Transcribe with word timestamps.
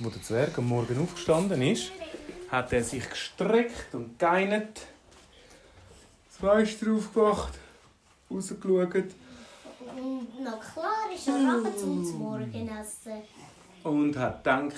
wo 0.00 0.08
der 0.08 0.22
Zwerg 0.22 0.56
am 0.58 0.68
Morgen 0.68 1.02
aufgestanden 1.02 1.60
ist, 1.62 1.92
hat 2.50 2.72
er 2.72 2.82
sich 2.82 3.08
gestreckt 3.08 3.94
und 3.94 4.18
geinert. 4.18 4.80
Das 6.28 6.38
Fenster 6.38 6.92
aufgemacht, 6.92 7.52
rausgeschaut 8.30 8.94
Und 8.94 10.28
na 10.42 10.52
klar 10.52 11.06
ist 11.14 11.28
er 11.28 11.38
nachher 11.38 11.76
zum 11.76 12.18
Morgenessen. 12.18 13.22
und 13.84 14.16
hat 14.16 14.42
gedacht, 14.44 14.74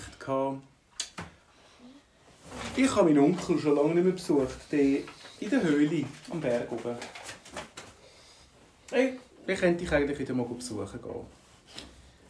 ich 2.77 2.97
habe 2.97 3.05
meinen 3.05 3.19
Onkel 3.19 3.59
schon 3.59 3.77
lange 3.77 3.95
nicht 3.95 4.05
mehr 4.05 4.13
besucht, 4.13 4.73
der 4.73 4.81
in 5.41 5.51
der 5.51 5.63
Höhle 5.63 6.05
am 6.31 6.41
Berg 6.41 6.71
oben. 6.73 6.97
Hey, 8.91 9.19
wie 9.47 9.55
könnte 9.55 9.85
ich 9.85 9.93
eigentlich 9.93 10.19
wieder 10.19 10.35
mal 10.35 10.47
besuchen 10.47 11.01
gehen? 11.01 11.42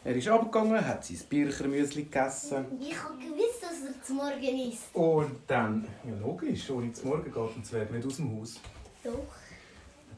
Er 0.05 0.17
ist 0.17 0.27
abgegangen, 0.27 0.85
hat 0.85 1.05
sein 1.05 1.21
Birchermüsli 1.29 2.05
gegessen. 2.05 2.67
Ich 2.81 3.01
habe 3.01 3.17
gewusst, 3.19 3.63
dass 3.63 3.85
er 3.87 4.03
zum 4.03 4.17
Morgen 4.17 4.71
isst. 4.71 4.93
Und 4.95 5.39
dann, 5.47 5.87
ja 6.05 6.15
logisch, 6.21 6.69
ohne 6.71 6.93
zum 6.93 7.11
Morgen 7.11 7.33
geht 7.33 7.57
ein 7.57 7.65
Zwerg 7.65 7.93
nicht 7.93 8.07
aus 8.07 8.17
dem 8.17 8.37
Haus. 8.37 8.61
Doch. 9.05 9.13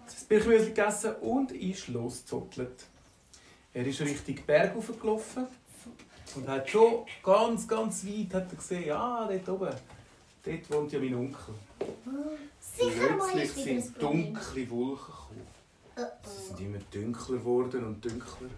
das 0.07 0.25
Birchermüsli 0.25 0.69
gegessen 0.69 1.15
und 1.17 1.53
ist 1.53 1.89
losgezottelt. 1.89 2.87
Er 3.75 3.87
ist 3.87 4.01
Richtung 4.01 4.39
Berg 4.47 4.75
hochgelaufen 4.75 5.47
und 6.37 6.49
hat 6.49 6.71
schon 6.71 7.05
ganz, 7.23 7.69
ganz 7.69 8.07
weit 8.07 8.33
hat 8.33 8.51
er 8.51 8.57
gesehen, 8.57 8.87
ja, 8.87 9.29
dort 9.29 9.49
oben, 9.49 9.75
dort 10.45 10.71
wohnt 10.71 10.93
ja 10.93 10.99
mein 10.99 11.15
Onkel. 11.15 11.55
Sicher 12.59 13.17
mal 13.17 13.29
Plötzlich 13.33 13.83
sind 13.83 14.03
dunkle 14.03 14.71
Wolken 14.71 15.07
gekommen. 15.07 15.47
Oh, 15.97 16.29
Sie 16.29 16.47
sind 16.49 16.61
immer 16.61 16.79
dunkler 16.93 17.37
geworden 17.37 17.85
und 17.85 18.05
dunkler. 18.05 18.49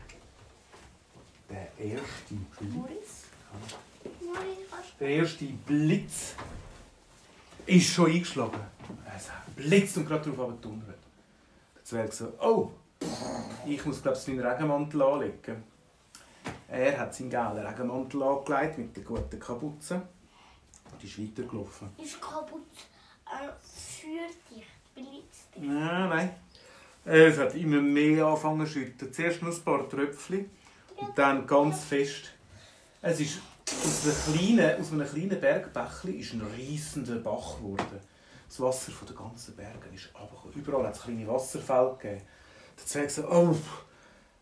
Der 1.49 1.79
erste 1.79 2.35
Blitz, 2.59 3.25
der 4.99 5.09
erste 5.09 5.45
Blitz 5.45 6.35
ist 7.67 7.93
schon 7.93 8.11
eingeschlagen. 8.11 8.61
Es 9.17 9.31
hat 9.31 9.55
blitzt 9.55 9.97
und 9.97 10.07
gerade 10.07 10.31
darauf 10.31 10.51
abgedonnert. 10.51 10.99
Der 11.75 11.85
Zwerg 11.85 12.13
so, 12.13 12.33
oh, 12.41 12.71
ich 13.65 13.85
muss 13.85 14.03
glaube 14.03 14.19
ich 14.19 14.29
meinen 14.29 14.47
Regenmantel 14.47 15.03
anlegen. 15.03 15.65
Er 16.69 16.99
hat 16.99 17.15
seinen 17.15 17.31
gelben 17.31 17.59
Regenmantel 17.59 18.23
angelegt 18.23 18.79
mit 18.79 18.97
der 18.97 19.05
guten 19.05 19.39
Kapuze 19.39 20.03
und 20.93 21.05
ist 21.05 21.21
weitergelaufen. 21.21 21.91
Ist 21.99 22.21
kaputt. 22.21 22.63
Er 23.25 23.57
führt 23.61 24.37
dich. 24.51 24.67
Blitzt 24.95 25.55
dich. 25.55 25.63
Nein, 25.63 26.09
nein. 26.09 26.31
Es 27.05 27.39
hat 27.39 27.55
immer 27.55 27.81
mehr 27.81 28.27
angefangen 28.27 28.67
zu 28.67 28.73
schütten. 28.73 29.13
Zuerst 29.13 29.43
nur 29.43 29.53
ein 29.53 29.63
paar 29.63 29.89
Tröpfchen 29.89 30.51
und 30.97 31.17
dann 31.17 31.47
ganz 31.47 31.85
fest. 31.85 32.33
Es 33.03 33.21
ist 33.21 33.39
aus 33.69 34.05
einem 34.05 34.39
kleinen, 34.39 34.81
aus 34.81 34.93
einem 34.93 35.09
kleinen 35.09 35.41
Bergbächli 35.41 36.13
ist 36.21 36.33
ein 36.35 36.43
riesender 36.57 37.17
Bach 37.17 37.57
geworden. 37.57 38.01
Das 38.49 38.61
Wasser 38.61 38.93
von 38.93 39.09
den 39.09 39.17
ganzen 39.17 39.57
Bergen 39.57 39.93
ist 39.95 40.09
runtergekommen. 40.15 40.55
Überall 40.55 40.87
hat 40.87 40.95
es 40.95 41.03
kleine 41.03 41.27
Wasserfälle 41.27 41.97
gegeben. 42.01 42.23
Der 42.79 42.87
Zwerg 42.87 43.11
so, 43.11 43.29
oh, 43.29 43.57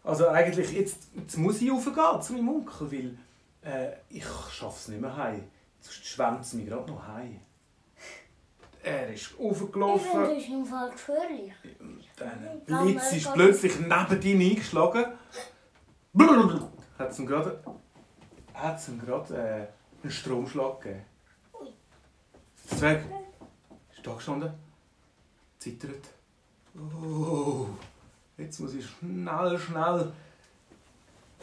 also 0.02 0.28
eigentlich 0.28 0.70
jetzt, 0.72 1.08
jetzt 1.14 1.36
muss 1.38 1.62
ich 1.62 1.70
raufgehen 1.70 2.22
zu 2.22 2.32
meinem 2.34 2.48
Onkel, 2.50 2.92
weil 2.92 3.18
äh, 3.62 3.92
ich 4.10 4.24
schaffe 4.52 4.76
es 4.78 4.88
nicht 4.88 5.00
mehr 5.00 5.16
heim. 5.16 5.44
Sonst 5.80 6.06
schwemmt 6.06 6.42
es 6.42 6.52
mich 6.52 6.66
gerade 6.66 6.90
noch 6.90 7.06
heim. 7.06 7.40
Er 8.82 9.08
ist 9.14 9.30
Ich 9.32 9.38
raufgelaufen. 9.38 10.10
finde, 10.10 10.34
das 10.34 10.42
ist 10.42 10.48
im 10.50 10.66
Fall 10.66 10.90
gefährlich. 10.90 11.52
Der 12.18 12.76
Blitz 12.76 13.12
ist 13.12 13.32
plötzlich 13.32 13.72
neben 13.80 14.22
ihm 14.22 14.50
eingeschlagen. 14.50 15.06
Hat 16.18 17.10
es 17.10 17.18
ihm 17.18 17.26
gerade, 17.26 17.60
hat's 18.54 18.88
ihm 18.88 19.00
gerade 19.00 19.34
äh, 19.36 20.02
einen 20.02 20.12
Stromschlag 20.12 20.80
gegeben. 20.80 21.04
Ui. 21.60 21.68
Der 22.70 22.78
Zwerg 22.78 23.04
ist 23.92 24.06
da 24.06 24.14
gestanden, 24.14 24.52
zittert. 25.58 26.04
Oh, 26.76 27.66
jetzt 28.36 28.60
muss 28.60 28.74
ich 28.74 28.86
schnell, 28.86 29.58
schnell 29.58 30.12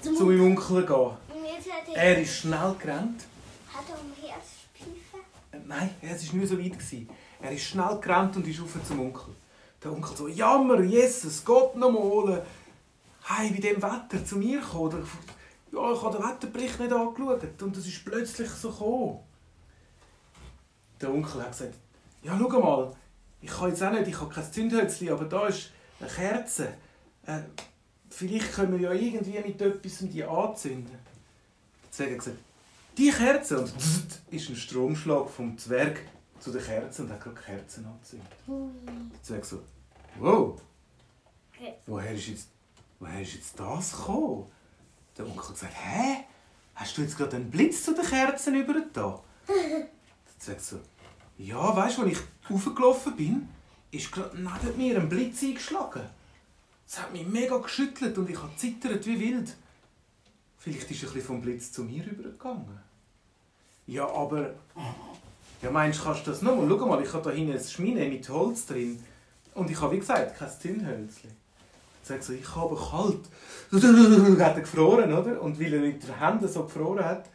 Zum 0.01 0.15
zu 0.15 0.25
meinem 0.25 0.51
Onkel 0.51 0.85
gehen. 0.85 1.11
Er, 1.93 2.21
ist 2.21 2.37
schnell 2.37 2.75
gerannt. 2.79 3.25
hat 3.73 3.83
er 3.89 3.99
um 3.99 4.11
Herzpfeife. 4.21 5.17
Äh, 5.51 5.57
Nein, 5.67 5.89
es 6.01 6.27
war 6.29 6.35
nicht 6.39 6.49
so 6.49 6.57
weit. 6.57 6.71
gewesen. 6.71 7.09
Er 7.41 7.51
ist 7.51 7.63
schnell 7.63 7.99
gerannt 7.99 8.35
und 8.37 8.47
ist 8.47 8.61
rauf 8.61 8.77
zum 8.87 8.99
Onkel. 9.01 9.35
Der 9.83 9.91
Onkel 9.91 10.15
so, 10.15 10.27
Jammer, 10.29 10.79
Jesus, 10.81 11.43
Gott 11.43 11.75
noch 11.75 11.91
mal. 11.91 12.45
Hey, 13.33 13.51
bei 13.51 13.59
dem 13.59 13.81
Wetter 13.81 14.25
zu 14.25 14.37
mir 14.37 14.59
gekommen. 14.59 14.87
Oder, 14.87 14.97
Ja, 15.71 15.93
ich 15.93 16.01
habe 16.01 16.17
den 16.17 16.27
Wetterbericht 16.27 16.79
nicht 16.79 16.91
angeschaut 16.91 17.61
und 17.61 17.77
es 17.77 17.87
ist 17.87 18.03
plötzlich 18.03 18.49
so 18.49 18.69
gekommen. 18.69 19.19
Der 20.99 21.13
Onkel 21.13 21.41
hat 21.41 21.51
gesagt, 21.51 21.75
ja, 22.23 22.37
schau 22.37 22.59
mal, 22.59 22.91
ich 23.41 23.49
kann 23.49 23.69
jetzt 23.69 23.81
auch 23.81 23.91
nicht, 23.91 24.07
ich 24.07 24.19
habe 24.19 24.33
kein 24.33 24.51
Zündhölzchen, 24.51 25.09
aber 25.09 25.25
da 25.25 25.47
ist 25.47 25.71
eine 25.99 26.09
Kerze. 26.09 26.73
Äh, 27.25 27.39
vielleicht 28.09 28.51
können 28.51 28.73
wir 28.73 28.89
ja 28.89 28.93
irgendwie 28.93 29.39
mit 29.39 29.61
etwas 29.61 29.99
die 29.99 30.23
anzünden. 30.23 30.99
Zwerg 31.89 32.11
hat 32.11 32.17
gesagt, 32.19 32.37
die 32.97 33.09
Kerze 33.09 33.61
und 33.61 33.73
ist 34.29 34.49
ein 34.49 34.55
Stromschlag 34.55 35.29
vom 35.29 35.57
Zwerg 35.57 36.01
zu 36.39 36.51
der 36.51 36.61
Kerze 36.61 37.03
und 37.03 37.11
hat 37.11 37.21
gerade 37.21 37.39
Kerzen 37.39 37.85
angezündet. 37.85 38.27
Der 38.47 39.23
Zwerg 39.23 39.45
so, 39.45 39.61
wow, 40.19 40.61
woher 41.87 42.13
ist 42.13 42.27
jetzt, 42.27 42.49
woher 43.01 43.21
ist 43.21 43.33
jetzt 43.33 43.59
das 43.59 43.91
gekommen? 43.91 44.45
Der 45.17 45.25
Onkel 45.25 45.43
hat 45.43 45.53
gesagt, 45.53 45.73
hä? 45.75 46.23
Hast 46.75 46.97
du 46.97 47.01
jetzt 47.01 47.17
gerade 47.17 47.35
einen 47.35 47.51
Blitz 47.51 47.83
zu 47.83 47.93
den 47.93 48.05
Kerzen 48.05 48.55
über 48.55 48.75
da? 48.93 49.19
Der 49.47 50.39
Zwerg 50.39 50.61
so, 50.61 50.79
ja, 51.37 51.75
weißt 51.75 51.97
du, 51.97 52.03
als 52.03 52.11
ich 52.13 52.19
raufgelaufen 52.49 53.15
bin, 53.15 53.49
ist 53.91 54.11
gerade 54.11 54.37
neben 54.37 54.77
mir 54.77 54.99
ein 54.99 55.09
Blitz 55.09 55.43
eingeschlagen. 55.43 56.03
Es 56.87 56.99
hat 56.99 57.11
mich 57.11 57.25
mega 57.25 57.57
geschüttelt 57.57 58.17
und 58.17 58.29
ich 58.29 58.37
habe 58.41 58.55
zittert 58.55 59.05
wie 59.05 59.19
wild. 59.19 59.55
Vielleicht 60.57 60.89
ist 60.91 61.03
ein 61.03 61.05
bisschen 61.07 61.21
vom 61.21 61.41
Blitz 61.41 61.71
zu 61.71 61.83
mir 61.83 62.05
übergegangen. 62.05 62.79
Ja, 63.87 64.07
aber... 64.07 64.53
Ja, 65.61 65.69
meinst 65.69 65.99
du, 65.99 66.03
kannst 66.03 66.25
du 66.25 66.31
das 66.31 66.41
nochmal? 66.41 66.67
Schau 66.67 66.87
mal, 66.87 67.03
ich 67.03 67.13
habe 67.13 67.23
da 67.23 67.35
hinten 67.35 67.53
ein 67.53 67.63
Schmine 67.63 68.07
mit 68.07 68.27
Holz 68.29 68.65
drin. 68.65 69.03
Und 69.53 69.69
ich 69.69 69.79
habe, 69.79 69.93
wie 69.93 69.99
gesagt, 69.99 70.37
kein 70.37 70.49
Zündhölzchen. 70.49 71.40
Jetzt 72.01 72.07
sagt 72.07 72.23
so, 72.23 72.33
ich 72.33 72.55
habe 72.55 72.75
kalt. 72.75 73.19
hat 74.41 74.55
er 74.55 74.61
gefroren, 74.61 75.13
oder? 75.13 75.39
Und 75.39 75.59
weil 75.59 75.73
er 75.73 75.81
mit 75.81 76.01
den 76.01 76.19
Händen 76.19 76.47
so 76.47 76.63
gefroren 76.63 77.05
hat, 77.05 77.29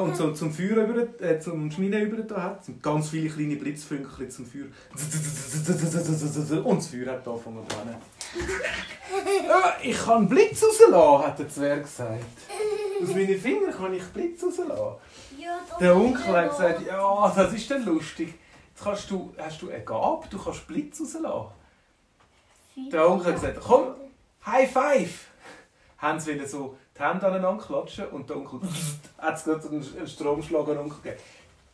und 0.00 0.16
so 0.16 0.32
zum 0.32 0.50
Feuer 0.50 0.86
über, 0.86 1.02
äh, 1.22 1.38
zum 1.38 1.70
Schmine 1.70 2.00
über 2.00 2.22
da 2.22 2.42
hat, 2.42 2.64
sind 2.64 2.82
ganz 2.82 3.10
viele 3.10 3.28
kleine 3.28 3.56
Blitzfünkchen 3.56 4.30
zum 4.30 4.46
Feuer. 4.46 4.64
Und 6.64 6.78
das 6.78 6.86
Feuer 6.86 7.12
hat 7.12 7.28
angefangen 7.28 7.68
zu 7.68 7.76
brennen. 7.76 7.96
Ich 9.82 9.98
kann 9.98 10.26
Blitz 10.26 10.62
rauslassen, 10.62 11.26
hat 11.26 11.38
der 11.38 11.48
Zwerg 11.48 11.82
gesagt. 11.82 12.24
Aus 13.02 13.08
meinen 13.14 13.38
Fingern 13.38 13.72
kann 13.72 13.92
ich 13.92 14.04
Blitz 14.04 14.42
rauslassen. 14.42 14.96
Ja. 15.38 15.58
Der 15.78 15.94
Onkel 15.94 16.26
hat 16.28 16.50
gesagt, 16.50 16.86
ja, 16.86 17.32
das 17.36 17.52
ist 17.52 17.70
dann 17.70 17.84
lustig. 17.84 18.32
Jetzt 18.70 18.82
kannst 18.82 19.10
du, 19.10 19.34
hast 19.36 19.60
du 19.60 19.68
eine 19.68 19.84
Gabe, 19.84 20.26
du 20.30 20.38
kannst 20.38 20.66
Blitz 20.66 21.00
rauslassen. 21.00 21.61
Der 22.76 23.08
Onkel 23.08 23.26
hat 23.26 23.40
gesagt, 23.40 23.60
komm, 23.60 23.94
High 24.46 24.70
Five! 24.70 25.26
Haben 25.98 26.18
sie 26.18 26.34
wieder 26.34 26.48
so 26.48 26.76
die 26.96 27.02
Hände 27.02 27.26
aneinander 27.26 27.62
klatschen 27.62 28.06
und 28.08 28.28
der 28.28 28.36
Onkel 28.36 28.60
hat 29.18 29.36
es 29.36 29.44
gerade 29.44 29.68
einen 29.68 30.08
Stromschlag 30.08 30.62
an 30.62 30.74
den 30.74 30.78
Onkel 30.78 31.02
gegeben. 31.02 31.22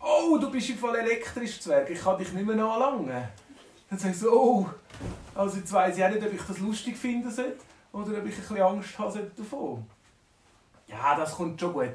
Oh, 0.00 0.36
du 0.38 0.50
bist 0.50 0.70
im 0.70 0.78
Fall 0.78 0.96
elektrisch, 0.96 1.60
Zwerg, 1.60 1.90
ich 1.90 2.00
kann 2.00 2.18
dich 2.18 2.32
nicht 2.32 2.46
mehr 2.46 2.64
anlangen. 2.64 3.28
Dann 3.90 4.10
ich 4.10 4.18
so, 4.18 4.30
oh, 4.32 4.66
also 5.34 5.56
jetzt 5.56 5.72
weiss 5.72 5.96
ich 5.96 6.04
auch 6.04 6.10
nicht, 6.10 6.24
ob 6.24 6.32
ich 6.32 6.42
das 6.42 6.58
lustig 6.58 6.96
finden 6.96 7.30
sollte 7.30 7.58
oder 7.92 8.18
ob 8.18 8.26
ich 8.26 8.34
ein 8.34 8.40
bisschen 8.40 8.60
Angst 8.60 8.98
haben 8.98 9.12
sollte 9.12 9.30
davon. 9.36 9.86
Ja, 10.86 11.16
das 11.16 11.32
kommt 11.32 11.60
schon 11.60 11.72
gut. 11.72 11.94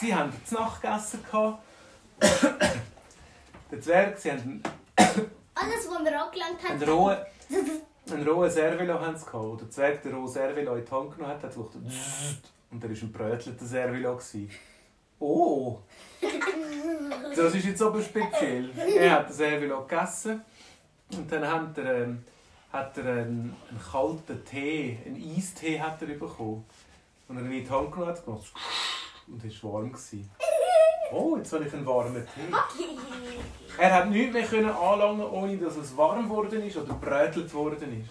Sie 0.00 0.14
haben 0.14 0.32
zu 0.44 0.54
Nacht 0.54 0.82
gegessen. 0.82 1.20
Der 3.70 3.80
Zwerg, 3.80 4.18
sie 4.18 4.32
haben 4.32 4.62
alles, 5.60 5.88
was 5.88 6.06
er 6.06 6.22
angelangt 6.24 6.62
hat. 6.62 6.70
einen 6.70 6.82
rohen, 6.88 7.16
einen 8.10 8.28
rohen 8.28 8.50
Servilo 8.50 9.00
haben 9.00 9.16
sie 9.16 9.24
gehabt. 9.26 9.60
Der 9.60 9.70
Zwerg 9.70 10.02
den 10.02 10.14
rohen 10.14 10.28
Servilo 10.28 10.74
in 10.74 10.84
die 10.84 10.90
Hand 10.90 11.14
genommen 11.14 11.32
hat, 11.34 11.42
hat 11.42 11.54
gemacht, 11.54 11.72
und 12.70 12.84
er 12.84 12.90
war 12.90 12.96
ein 13.02 13.12
brötelter 13.12 13.64
Servilo. 13.66 14.12
gewesen. 14.16 14.50
Oh! 15.18 15.78
Das 17.36 17.54
ist 17.54 17.64
jetzt 17.66 17.82
aber 17.82 18.02
speziell. 18.02 18.70
Er 18.76 19.10
hat 19.12 19.28
den 19.28 19.34
Servilo 19.34 19.82
gegessen 19.86 20.42
und 21.12 21.30
dann 21.30 21.46
hat 21.46 21.78
er, 21.78 22.02
ähm, 22.02 22.24
hat 22.72 22.96
er 22.98 23.04
einen, 23.04 23.54
einen 23.68 23.80
kalten 23.90 24.44
Tee, 24.44 24.98
einen 25.06 25.36
Eistee 25.36 25.80
hat 25.80 26.00
er 26.02 26.08
bekommen. 26.08 26.64
Und 27.28 27.36
er 27.36 27.44
ihn 27.44 27.52
in 27.52 27.64
die 27.64 27.70
Hand 27.70 27.92
genommen 27.92 28.10
hat, 28.12 28.24
gemacht, 28.24 28.52
und 29.28 29.44
es 29.44 29.62
war 29.62 29.74
warm. 29.74 29.92
gewesen. 29.92 30.28
Oh, 31.12 31.36
jetzt 31.36 31.52
habe 31.52 31.64
ich 31.64 31.72
einen 31.72 31.86
warmen 31.86 32.26
Tee. 32.26 32.86
Er 33.78 33.94
hat 33.94 34.10
nichts 34.10 34.32
mehr 34.32 34.44
können 34.44 34.70
anlangen, 34.70 35.24
ohne 35.24 35.56
dass 35.56 35.76
es 35.76 35.96
warm 35.96 36.24
geworden 36.24 36.62
ist 36.62 36.76
oder 36.76 36.94
brötelt 36.94 37.52
worden 37.52 38.00
ist. 38.00 38.10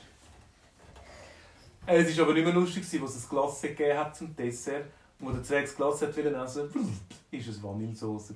Es 1.85 2.17
war 2.17 2.25
aber 2.25 2.33
nicht 2.33 2.45
mehr 2.45 2.53
lustig, 2.53 2.83
als 3.01 3.15
es 3.15 3.23
ein 3.23 3.29
Glas 3.29 3.61
gegeben 3.61 3.97
hat 3.97 4.15
zum 4.15 4.35
Dessert. 4.35 4.85
Wo 5.19 5.31
der 5.31 5.43
Zwerg 5.43 5.65
das 5.65 5.75
Glas 5.75 6.01
hat 6.01 6.17
essen, 6.17 7.01
ist 7.31 7.47
es 7.47 7.61
Vanillesauce. 7.61 8.33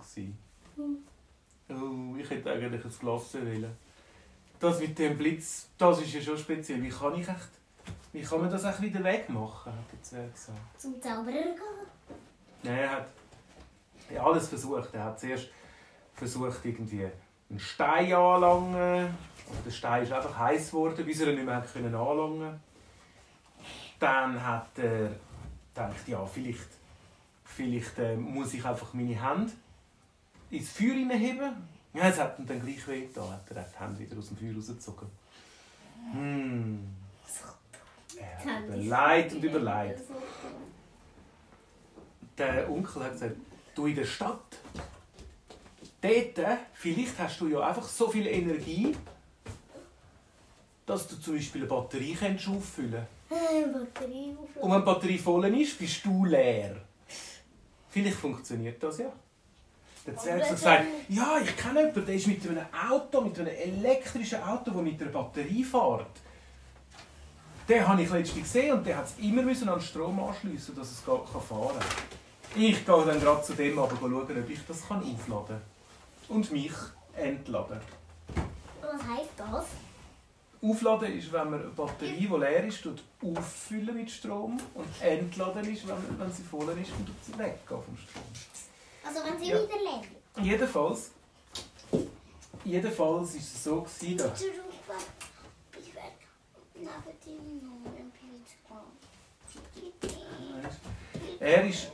Oh, 1.69 2.15
ich 2.17 2.29
hätte 2.29 2.51
eigentlich 2.51 2.83
ein 2.83 2.91
Glas 2.99 3.33
wollen. 3.33 3.77
Das 4.59 4.79
mit 4.79 4.97
dem 4.99 5.17
Blitz, 5.17 5.67
das 5.77 6.01
ist 6.01 6.13
ja 6.13 6.21
schon 6.21 6.37
speziell. 6.37 6.81
Wie 6.81 6.89
kann 6.89 7.15
ich 7.15 7.27
echt, 7.27 7.49
wie 8.11 8.21
kann 8.21 8.41
man 8.41 8.49
das 8.49 8.63
echt 8.63 8.81
wieder 8.81 9.03
wegmachen, 9.03 9.71
hat 9.71 10.11
der 10.11 10.27
gesagt. 10.27 10.81
Zum 10.81 11.01
Zauberer 11.01 11.31
gehen. 11.31 11.55
Nein, 12.63 12.77
er 12.77 12.91
hat 12.91 13.07
ja, 14.09 14.23
alles 14.23 14.47
versucht. 14.47 14.93
Er 14.93 15.03
hat 15.05 15.19
zuerst 15.19 15.49
versucht, 16.15 16.63
irgendwie 16.63 17.09
einen 17.49 17.59
Stein 17.59 18.13
anzulangen. 18.13 19.15
Aber 19.49 19.61
der 19.65 19.71
Stein 19.71 20.03
ist 20.03 20.11
einfach 20.11 20.37
heiß 20.37 20.71
geworden, 20.71 21.05
bis 21.05 21.19
er 21.21 21.29
ihn 21.29 21.35
nicht 21.35 21.45
mehr 21.45 21.55
hat 21.55 21.71
können 21.71 21.93
anlangen 21.93 22.39
konnte. 22.39 22.59
Dann 23.99 24.45
hat 24.45 24.67
er 24.77 25.11
gedacht, 25.73 26.07
ja, 26.07 26.25
vielleicht, 26.25 26.67
vielleicht 27.43 27.99
äh, 27.99 28.15
muss 28.15 28.53
ich 28.53 28.65
einfach 28.65 28.93
meine 28.93 29.21
Hände 29.21 29.51
ins 30.49 30.71
Feuer 30.71 30.93
hineinheben. 30.93 31.51
Ja, 31.93 32.07
es 32.07 32.19
hat 32.19 32.39
ihm 32.39 32.47
dann 32.47 32.61
gleich 32.61 32.87
weh 32.87 33.01
getan. 33.01 33.31
Hat 33.31 33.51
er 33.51 33.63
die 33.63 33.79
Hände 33.79 33.99
wieder 33.99 34.17
aus 34.17 34.29
dem 34.29 34.37
Feuer 34.37 34.55
rausgezogen. 34.55 35.07
Hm. 36.11 36.79
Er 38.17 38.37
hat 38.37 38.67
überlegt 38.67 39.33
und 39.33 39.43
überlegt. 39.43 40.01
Der 42.37 42.69
Onkel 42.69 43.03
hat 43.03 43.11
gesagt, 43.13 43.35
du 43.75 43.87
in 43.87 43.95
der 43.95 44.05
Stadt, 44.05 44.57
dort, 46.01 46.37
äh, 46.37 46.57
vielleicht 46.73 47.17
hast 47.19 47.39
du 47.41 47.47
ja 47.47 47.61
einfach 47.61 47.87
so 47.87 48.09
viel 48.09 48.27
Energie, 48.27 48.95
dass 50.85 51.07
du 51.07 51.15
zum 51.15 51.35
Beispiel 51.35 51.61
eine 51.61 51.69
Batterie 51.69 52.15
kannst 52.19 52.47
auffüllen 52.47 53.07
Batterie 53.29 54.35
Und 54.55 54.71
wenn 54.71 54.79
die 54.79 54.85
Batterie 54.85 55.17
voll 55.17 55.45
ist, 55.59 55.77
bist 55.79 56.05
du 56.05 56.25
leer. 56.25 56.75
Vielleicht 57.89 58.17
funktioniert 58.17 58.81
das 58.81 58.99
ja. 58.99 59.11
Der 60.05 60.17
Zwerg 60.17 60.43
hat 60.43 60.49
gesagt, 60.49 60.85
ja, 61.07 61.37
ich 61.41 61.55
kenne 61.55 61.79
jemanden, 61.79 62.05
der 62.05 62.15
ist 62.15 62.27
mit 62.27 62.47
einem 62.47 62.65
Auto, 62.89 63.21
mit 63.21 63.39
einem 63.39 63.55
elektrischen 63.55 64.41
Auto, 64.43 64.71
das 64.71 64.81
mit 64.81 65.01
einer 65.01 65.11
Batterie 65.11 65.63
fährt. 65.63 66.07
Den 67.69 67.87
habe 67.87 68.01
ich 68.01 68.09
letztens 68.09 68.43
gesehen 68.43 68.73
und 68.73 68.85
der 68.85 68.97
hat 68.97 69.05
es 69.05 69.23
immer 69.23 69.41
müssen 69.41 69.69
an 69.69 69.79
den 69.79 69.85
Strom 69.85 70.19
anschliessen, 70.19 70.75
dass 70.75 70.91
es 70.91 70.99
fahren 70.99 71.29
kann. 71.29 72.22
Ich 72.55 72.85
gehe 72.85 73.05
dann 73.05 73.19
gerade 73.19 73.41
zu 73.41 73.53
dem 73.53 73.79
aber 73.79 73.95
schauen, 73.95 74.13
ob 74.43 74.49
ich 74.49 74.59
das 74.67 74.83
aufladen 74.83 75.17
kann. 75.47 75.61
Und 76.29 76.51
mich 76.51 76.71
entladen. 77.15 77.79
Was 78.81 79.01
heisst 79.01 79.31
das? 79.37 79.65
Aufladen 80.61 81.17
ist, 81.17 81.31
wenn 81.33 81.49
man 81.49 81.61
eine 81.61 81.69
Batterie, 81.71 82.27
die 82.27 82.37
leer 82.37 82.63
ist, 82.65 82.87
auffüllen 83.21 83.95
mit 83.95 84.09
Strom. 84.09 84.59
Und 84.75 84.87
entladen 85.01 85.73
ist, 85.73 85.87
wenn, 85.87 86.19
wenn 86.19 86.31
sie 86.31 86.43
voll 86.43 86.69
ist 86.69 86.91
und 86.91 87.09
sie 87.25 87.33
weggehen 87.37 87.57
vom 87.67 87.97
Strom. 87.97 88.23
Also 89.05 89.19
wenn 89.25 89.39
sie 89.39 89.49
Ja. 89.49 89.57
wieder 89.61 89.77
leben. 89.77 90.45
Jedenfalls, 90.45 91.11
jedenfalls 92.63 93.33
war 93.33 93.39
es 93.39 93.63
so, 93.63 93.81
gewesen, 93.81 94.17
dass 94.17 94.43
er 101.39 101.65
ist, 101.65 101.91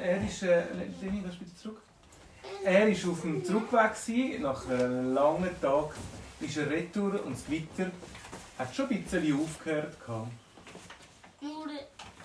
er 0.00 0.24
ist, 0.24 0.42
äh, 0.42 0.62
Leni, 1.00 1.20
gehst 1.20 1.38
bitte 1.38 1.56
zurück? 1.56 1.82
Er 2.64 2.86
war 2.86 3.10
auf 3.12 3.20
dem 3.22 3.44
Zurückweg, 3.44 3.94
gewesen. 3.94 4.42
nach 4.42 4.68
einem 4.68 5.14
langen 5.14 5.60
Tag 5.60 5.94
ist 6.40 6.56
er 6.56 6.70
retour 6.70 7.24
und 7.24 7.34
das 7.34 7.44
Gewitter 7.46 7.90
hat 8.58 8.74
schon 8.74 8.88
ein 8.88 9.02
bisschen 9.02 9.40
aufgehört. 9.40 9.96
Nur, 11.40 11.66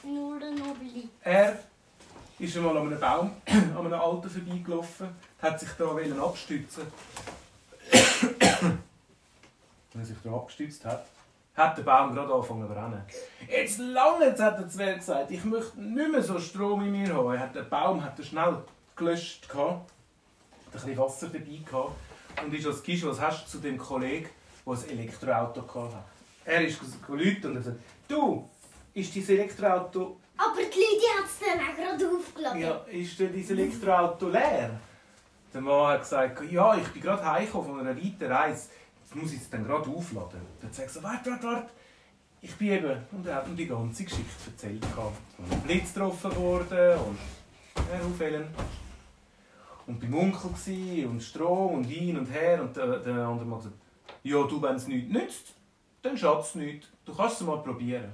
nur 0.04 0.40
noch 0.40 0.76
bleiben. 0.76 1.10
Er 1.22 1.60
ist 2.40 2.58
einmal 2.58 2.78
an 2.78 2.88
einem 2.88 3.00
Baum, 3.00 3.32
an 3.48 3.78
einem 3.78 3.94
Alten 3.94 4.30
vorbeigelaufen, 4.30 5.10
hat 5.42 5.60
sich 5.60 5.70
da 5.78 5.86
wollen 5.86 6.20
abstützen. 6.20 6.88
Wenn 9.92 10.02
er 10.02 10.06
sich 10.06 10.18
da 10.24 10.32
abgestützt 10.32 10.86
hat, 10.86 11.06
hat 11.56 11.78
der 11.78 11.84
Baum 11.84 12.14
gerade 12.14 12.34
angefangen 12.34 12.68
zu 12.68 12.74
brennen. 12.74 13.04
Jetzt 13.48 13.78
lange, 13.80 14.26
jetzt 14.26 14.42
hat 14.42 14.60
der 14.60 14.68
Zwerg 14.68 14.98
gesagt, 14.98 15.32
ich 15.32 15.44
möchte 15.44 15.80
nicht 15.80 16.12
mehr 16.12 16.24
so 16.24 16.40
Strom 16.40 16.82
in 16.82 16.92
mir 16.92 17.14
haben. 17.14 17.34
Er 17.34 17.40
hat, 17.40 17.56
der 17.56 17.64
Baum 17.64 18.04
hat 18.04 18.18
er 18.18 18.26
schnell 18.26 18.58
gelöscht, 18.96 19.48
gehabt, 19.48 19.82
hat 19.82 20.68
ein 20.68 20.72
bisschen 20.72 20.98
Wasser 20.98 21.28
dabei 21.28 21.60
gehabt 21.64 21.92
und 22.44 22.54
ist 22.54 22.66
als 22.66 22.82
Gisch, 22.82 23.06
was 23.06 23.22
hast 23.22 23.46
du 23.46 23.52
zu 23.52 23.58
dem 23.60 23.78
Kollegen, 23.78 24.30
der 24.66 24.74
ein 24.74 24.90
Elektroauto 24.90 25.62
hatte? 25.62 25.98
Er 26.46 26.66
ist 26.66 26.80
geläutet 27.06 27.46
und 27.46 27.56
hat 27.58 27.64
gesagt, 27.64 27.80
du, 28.08 28.50
ist 28.94 29.16
dein 29.16 29.30
Elektroauto 29.30 30.18
Aber 30.38 30.56
die 30.58 30.62
Leute 30.64 31.20
hat 31.20 31.26
es 31.26 31.40
dann 31.40 31.60
auch 31.60 31.76
gerade 31.76 32.18
aufgeladen. 32.18 32.62
ja, 32.62 32.76
ist 32.88 33.20
denn 33.20 33.32
dein 33.32 33.58
Elektroauto 33.58 34.30
leer? 34.30 34.80
Der 35.54 35.62
Mann 35.62 35.88
hat 35.94 36.02
gesagt, 36.02 36.52
ja, 36.52 36.76
ich 36.76 36.88
bin 36.88 37.02
gerade 37.04 37.24
heimgekommen 37.24 37.70
von 37.70 37.80
einer 37.80 37.96
weiten 37.96 38.24
Reise. 38.32 38.70
Jetzt 39.14 39.22
muss 39.22 39.34
ich 39.34 39.42
es 39.42 39.50
dann 39.52 39.64
gerade 39.64 39.88
aufladen. 39.88 40.42
Dann 40.60 40.72
er 40.76 40.86
gesagt, 40.86 41.04
warte, 41.04 41.30
warte, 41.30 41.46
warte. 41.46 41.70
Ich 42.42 42.56
bin 42.56 42.70
eben... 42.70 43.00
Und 43.12 43.28
er 43.28 43.36
hat 43.36 43.48
ihm 43.48 43.56
die 43.56 43.68
ganze 43.68 44.04
Geschichte 44.04 44.50
erzählt. 44.50 44.82
gehabt. 44.82 45.22
Und 45.38 45.64
Blitz 45.64 45.94
getroffen 45.94 46.36
worden 46.36 47.00
und... 47.00 47.18
Ja, 47.76 48.06
aufhellen. 48.06 48.48
Und 49.86 50.00
beim 50.00 50.16
Onkel 50.16 50.50
gsi 50.52 51.06
und 51.08 51.22
Strom 51.22 51.76
und 51.76 51.84
hin 51.84 52.18
und 52.18 52.26
her. 52.32 52.64
Und 52.64 52.76
der, 52.76 53.00
der 53.00 53.28
andere 53.28 53.46
Mann 53.46 53.60
gesagt, 53.60 53.76
ja, 54.24 54.44
du, 54.44 54.60
wenn 54.62 54.78
es 54.78 54.88
nichts 54.88 55.12
nützt, 55.12 55.54
dann 56.02 56.18
schadet 56.18 56.46
es 56.46 56.56
nichts. 56.56 56.88
Du 57.06 57.14
kannst 57.14 57.40
es 57.40 57.46
mal 57.46 57.62
probieren. 57.62 58.14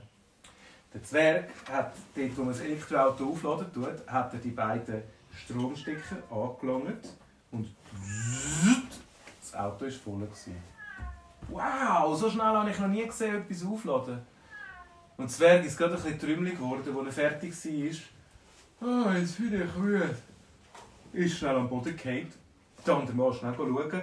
Der 0.93 1.01
Zwerg 1.01 1.49
hat 1.71 1.93
dort, 2.13 2.37
wo 2.37 2.43
man 2.43 2.51
das 2.51 2.61
Elektroauto 2.61 3.29
aufladen 3.29 3.71
tut, 3.71 4.05
hat 4.05 4.33
er 4.33 4.39
die 4.39 4.51
beiden 4.51 5.03
Stromstecker 5.33 6.17
angelangt 6.29 7.07
und 7.51 7.73
das 9.39 9.55
Auto 9.55 9.85
war 9.85 9.91
voll. 9.91 10.27
Wow, 11.51 12.15
so 12.15 12.29
schnell 12.29 12.45
habe 12.45 12.69
ich 12.69 12.79
noch 12.79 12.87
nie 12.87 13.05
gesehen, 13.05 13.41
etwas 13.41 13.65
aufladen. 13.65 14.21
Und 15.17 15.29
der 15.29 15.35
Zwerg 15.35 15.65
ist 15.65 15.77
gerade 15.77 15.95
ein 15.95 16.01
bisschen 16.01 16.19
trümmelig 16.19 16.55
geworden, 16.57 16.95
als 16.95 17.07
er 17.07 17.11
fertig 17.11 17.53
war. 18.81 18.87
Ah, 18.87 19.17
jetzt 19.17 19.35
fühle 19.35 19.65
ich 19.65 19.75
müde. 19.75 20.15
Ist 21.11 21.37
schnell 21.37 21.55
am 21.55 21.67
Boden 21.67 21.95
gefallen. 21.95 22.31
Der 22.85 22.95
andere 22.95 23.15
Mann 23.15 23.33
schnell 23.33 23.55
schauen, 23.55 24.01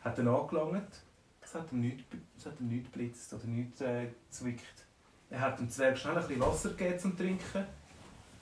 hat 0.00 0.18
ihn 0.18 0.28
angelangt. 0.28 1.02
Es 1.40 1.54
hat 1.54 1.72
ihm 1.72 1.80
nichts, 1.80 2.04
es 2.36 2.46
hat 2.46 2.54
oder 2.60 3.46
nichts 3.46 3.80
äh, 3.80 4.08
gezwickt. 4.28 4.84
Er 5.30 5.40
hat 5.40 5.58
dem 5.58 5.70
Zwerg 5.70 5.96
schnell 5.96 6.16
ein 6.18 6.26
bisschen 6.26 6.40
Wasser 6.40 6.70
gegeben 6.70 6.98
zum 6.98 7.16
Trinken, 7.16 7.64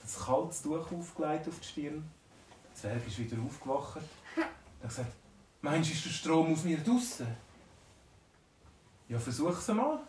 das 0.01 0.25
kaltes 0.25 0.61
Tuch 0.61 0.91
aufgelegt 0.91 1.47
auf 1.47 1.59
die 1.59 1.67
Stirn. 1.67 2.03
Der 2.69 2.75
Zwerg 2.75 3.07
ist 3.07 3.19
wieder 3.19 3.37
aufgewacht. 3.41 4.01
Er 4.35 4.43
hat 4.43 4.89
gesagt, 4.89 5.13
meinst 5.61 5.89
du, 5.89 5.93
ist 5.93 6.05
der 6.05 6.09
Strom 6.09 6.51
aus 6.51 6.63
mir 6.63 6.79
draussen? 6.79 7.27
Ja, 9.09 9.17
versuch's 9.19 9.67
mal. 9.69 9.99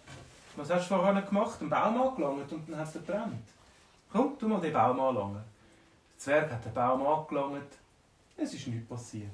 Was 0.57 0.71
hast 0.71 0.91
du 0.91 0.97
vorher 0.97 1.23
gemacht? 1.23 1.61
Einen 1.61 1.71
Baum 1.71 2.03
angelangt 2.03 2.53
und 2.53 2.69
dann 2.69 2.79
hat 2.81 2.95
er 2.95 3.01
gebrannt. 3.01 3.49
Komm, 4.13 4.39
tu 4.39 4.49
mal 4.49 4.61
den 4.61 4.73
Baum 4.73 4.99
anlangen. 5.01 5.35
Der 6.15 6.19
Zwerg 6.19 6.51
hat 6.51 6.65
den 6.65 6.75
Baum 6.75 7.07
angelangt. 7.07 7.73
Es 8.37 8.55
ist 8.55 8.67
nichts 8.67 8.89
passiert. 8.89 9.31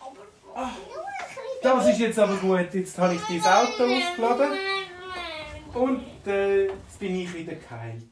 Aber 0.00 0.10
Ah, 0.54 0.66
ein 0.66 0.74
bisschen. 0.74 1.62
Das 1.62 1.88
ist 1.88 1.98
jetzt 2.00 2.18
aber 2.18 2.36
gut. 2.36 2.74
Jetzt 2.74 2.98
habe 2.98 3.14
ich 3.14 3.20
dein 3.22 3.40
Auto 3.40 3.84
aufgeladen. 3.84 4.58
Und 5.74 6.26
äh, 6.26 6.66
jetzt 6.66 6.98
bin 6.98 7.16
ich 7.16 7.32
wieder 7.34 7.54
geheilt. 7.54 8.02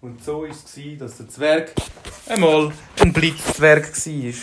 Und 0.00 0.22
so 0.22 0.42
war 0.42 0.48
es, 0.48 0.64
dass 0.98 1.16
der 1.16 1.28
Zwerg 1.28 1.72
einmal 2.28 2.72
ein 3.00 3.12
Blitzzwerg 3.12 3.84
war. 3.84 4.34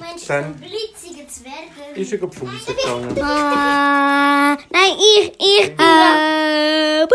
Meinst 0.00 0.24
du, 0.24 0.28
Dann- 0.28 0.44
ein 0.44 0.60
Zwergen. 1.34 1.96
Ist 1.96 2.12
er 2.12 2.18
gepfunden 2.18 2.60
gegangen? 2.64 3.12
Nein, 4.70 4.92
ich, 4.98 5.32
ich, 5.36 5.72
äh, 5.80 7.02
äh 7.02 7.06